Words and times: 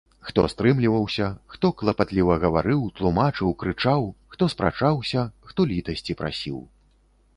Хто 0.27 0.41
стрымліваўся, 0.51 1.25
хто 1.55 1.69
клапатліва 1.81 2.37
гаварыў, 2.43 2.81
тлумачыў, 3.01 3.53
крычаў, 3.65 4.01
хто 4.33 4.43
спрачаўся, 4.55 5.21
хто 5.51 5.59
літасці 5.75 6.13
прасіў. 6.25 6.57